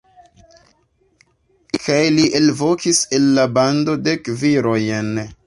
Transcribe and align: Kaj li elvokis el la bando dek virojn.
Kaj 1.83 1.99
li 2.15 2.25
elvokis 2.41 3.03
el 3.19 3.29
la 3.37 3.47
bando 3.59 3.97
dek 4.09 4.35
virojn. 4.43 5.15